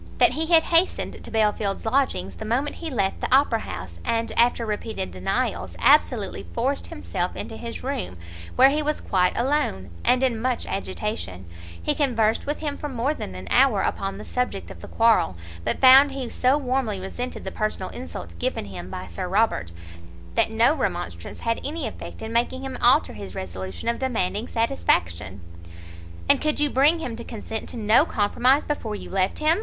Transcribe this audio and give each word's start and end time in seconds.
That 0.17 0.31
he 0.31 0.47
had 0.47 0.63
hastened 0.63 1.23
to 1.23 1.29
Belfield's 1.29 1.85
lodgings 1.85 2.37
the 2.37 2.43
moment 2.43 2.77
he 2.77 2.89
left 2.89 3.21
the 3.21 3.31
Opera 3.31 3.59
house, 3.59 3.99
and, 4.03 4.31
after 4.31 4.65
repeated 4.65 5.11
denials, 5.11 5.75
absolutely 5.77 6.47
forced 6.55 6.87
himself 6.87 7.35
into 7.35 7.55
his 7.55 7.83
room, 7.83 8.17
where 8.55 8.71
he 8.71 8.81
was 8.81 8.99
quite 8.99 9.37
alone, 9.37 9.91
and 10.03 10.23
in 10.23 10.41
much 10.41 10.65
agitation: 10.65 11.45
he 11.79 11.93
conversed 11.93 12.47
with 12.47 12.61
him 12.61 12.77
for 12.79 12.89
more 12.89 13.13
than 13.13 13.35
an 13.35 13.45
hour 13.51 13.81
upon 13.83 14.17
the 14.17 14.23
subject 14.23 14.71
of 14.71 14.81
the 14.81 14.87
quarrel, 14.87 15.37
but 15.63 15.77
found 15.79 16.13
he 16.13 16.27
so 16.31 16.57
warmly 16.57 16.99
resented 16.99 17.43
the 17.43 17.51
personal 17.51 17.89
insult 17.89 18.33
given 18.39 18.65
him 18.65 18.89
by 18.89 19.05
Sir 19.05 19.27
Robert, 19.29 19.71
that 20.33 20.49
no 20.49 20.73
remonstrance 20.73 21.41
had 21.41 21.61
any 21.63 21.87
effect 21.87 22.23
in 22.23 22.33
making 22.33 22.63
him 22.63 22.75
alter 22.81 23.13
his 23.13 23.35
resolution 23.35 23.87
of 23.87 23.99
demanding 23.99 24.47
satisfaction. 24.47 25.41
"And 26.27 26.41
could 26.41 26.59
you 26.59 26.71
bring 26.71 26.97
him 26.97 27.15
to 27.17 27.23
consent 27.23 27.69
to 27.69 27.77
no 27.77 28.03
compromise 28.03 28.63
before 28.63 28.95
you 28.95 29.11
left 29.11 29.37
him?" 29.37 29.59